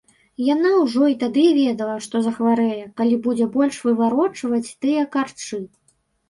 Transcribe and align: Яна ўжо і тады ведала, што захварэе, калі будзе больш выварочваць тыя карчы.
Яна 0.53 0.69
ўжо 0.83 1.03
і 1.11 1.17
тады 1.23 1.43
ведала, 1.57 1.97
што 2.05 2.21
захварэе, 2.27 2.87
калі 3.03 3.15
будзе 3.27 3.47
больш 3.57 3.75
выварочваць 3.89 4.63
тыя 4.81 5.05
карчы. 5.19 5.63